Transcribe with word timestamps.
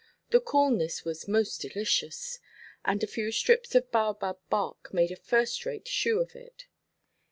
The 0.31 0.41
coolness 0.41 1.05
was 1.05 1.27
most 1.27 1.61
delicious, 1.61 2.39
and 2.83 3.03
a 3.03 3.05
few 3.05 3.31
strips 3.31 3.75
of 3.75 3.91
baobab 3.91 4.39
bark 4.49 4.91
made 4.91 5.11
a 5.11 5.15
first–rate 5.15 5.87
shoe 5.87 6.19
of 6.19 6.35
it. 6.35 6.65